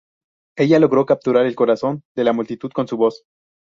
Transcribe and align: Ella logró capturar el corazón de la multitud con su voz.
Ella 0.57 0.79
logró 0.79 1.05
capturar 1.05 1.45
el 1.45 1.53
corazón 1.53 2.03
de 2.15 2.23
la 2.23 2.33
multitud 2.33 2.71
con 2.71 2.87
su 2.87 2.97
voz. 2.97 3.23